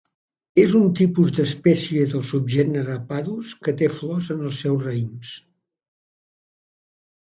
[0.61, 5.39] És un tipus d'espècie del subgènere "Padus", que té flors en els seus raïms.